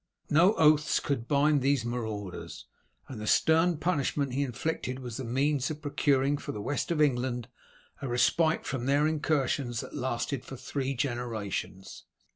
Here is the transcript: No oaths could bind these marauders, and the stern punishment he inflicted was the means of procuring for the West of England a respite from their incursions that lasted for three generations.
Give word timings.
No 0.31 0.55
oaths 0.55 0.99
could 0.99 1.27
bind 1.27 1.61
these 1.61 1.85
marauders, 1.85 2.65
and 3.07 3.21
the 3.21 3.27
stern 3.27 3.77
punishment 3.77 4.33
he 4.33 4.41
inflicted 4.41 4.97
was 4.97 5.17
the 5.17 5.23
means 5.23 5.69
of 5.69 5.79
procuring 5.83 6.39
for 6.39 6.53
the 6.53 6.59
West 6.59 6.89
of 6.89 6.99
England 7.03 7.47
a 8.01 8.07
respite 8.07 8.65
from 8.65 8.87
their 8.87 9.05
incursions 9.07 9.79
that 9.81 9.93
lasted 9.93 10.43
for 10.43 10.55
three 10.57 10.95
generations. 10.95 12.05